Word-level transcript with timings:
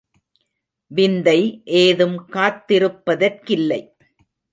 விந்தை 0.91 1.61
ஏதும் 1.63 2.17
காத்திருப்பதற்கில்லை. 2.31 3.81